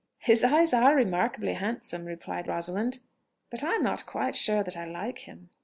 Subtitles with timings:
[0.17, 3.01] "His eyes are remarkably handsome," replied Rosalind;
[3.51, 5.51] "but I am not quite sure that I like him."